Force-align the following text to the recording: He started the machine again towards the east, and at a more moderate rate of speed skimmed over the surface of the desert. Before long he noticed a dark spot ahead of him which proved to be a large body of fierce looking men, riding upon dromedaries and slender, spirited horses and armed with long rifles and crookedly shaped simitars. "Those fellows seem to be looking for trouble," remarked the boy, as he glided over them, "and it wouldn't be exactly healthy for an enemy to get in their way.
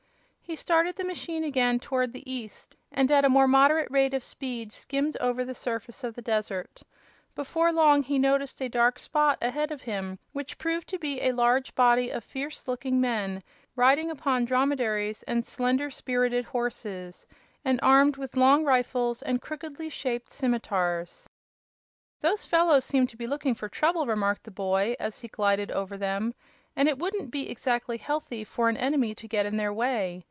He 0.43 0.57
started 0.57 0.97
the 0.97 1.05
machine 1.05 1.45
again 1.45 1.79
towards 1.79 2.11
the 2.11 2.29
east, 2.29 2.75
and 2.91 3.09
at 3.09 3.23
a 3.23 3.29
more 3.29 3.47
moderate 3.47 3.89
rate 3.89 4.13
of 4.13 4.21
speed 4.21 4.73
skimmed 4.73 5.15
over 5.21 5.45
the 5.45 5.55
surface 5.55 6.03
of 6.03 6.13
the 6.13 6.21
desert. 6.21 6.83
Before 7.35 7.71
long 7.71 8.03
he 8.03 8.19
noticed 8.19 8.61
a 8.61 8.67
dark 8.67 8.99
spot 8.99 9.37
ahead 9.41 9.71
of 9.71 9.83
him 9.83 10.19
which 10.33 10.57
proved 10.57 10.89
to 10.89 10.99
be 10.99 11.21
a 11.21 11.31
large 11.31 11.73
body 11.73 12.09
of 12.09 12.25
fierce 12.25 12.67
looking 12.67 12.99
men, 12.99 13.41
riding 13.77 14.11
upon 14.11 14.43
dromedaries 14.43 15.23
and 15.23 15.45
slender, 15.45 15.89
spirited 15.89 16.43
horses 16.43 17.25
and 17.63 17.79
armed 17.81 18.17
with 18.17 18.35
long 18.35 18.65
rifles 18.65 19.21
and 19.21 19.41
crookedly 19.41 19.87
shaped 19.87 20.29
simitars. 20.29 21.29
"Those 22.19 22.45
fellows 22.45 22.83
seem 22.83 23.07
to 23.07 23.15
be 23.15 23.25
looking 23.25 23.55
for 23.55 23.69
trouble," 23.69 24.05
remarked 24.05 24.43
the 24.43 24.51
boy, 24.51 24.97
as 24.99 25.21
he 25.21 25.29
glided 25.29 25.71
over 25.71 25.95
them, 25.95 26.33
"and 26.75 26.89
it 26.89 26.99
wouldn't 26.99 27.31
be 27.31 27.49
exactly 27.49 27.95
healthy 27.97 28.43
for 28.43 28.67
an 28.67 28.75
enemy 28.75 29.15
to 29.15 29.29
get 29.29 29.45
in 29.45 29.55
their 29.55 29.71
way. 29.71 30.19